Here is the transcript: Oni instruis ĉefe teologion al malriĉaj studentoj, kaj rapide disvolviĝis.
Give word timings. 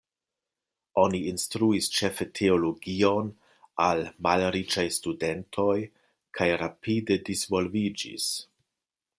Oni 1.01 1.19
instruis 1.31 1.89
ĉefe 1.97 2.27
teologion 2.39 3.29
al 3.89 4.03
malriĉaj 4.29 4.87
studentoj, 4.97 5.77
kaj 6.39 6.49
rapide 6.65 7.23
disvolviĝis. 7.31 8.31